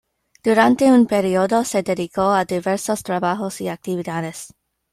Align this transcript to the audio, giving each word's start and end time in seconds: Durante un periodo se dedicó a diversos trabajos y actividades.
Durante 0.41 0.91
un 0.91 1.05
periodo 1.05 1.63
se 1.63 1.83
dedicó 1.83 2.31
a 2.31 2.43
diversos 2.45 3.03
trabajos 3.03 3.61
y 3.61 3.67
actividades. 3.67 4.47